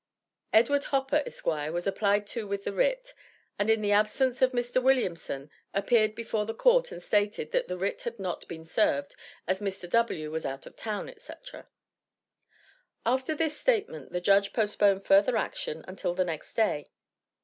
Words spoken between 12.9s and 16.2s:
After this statement, the Judge postponed further action until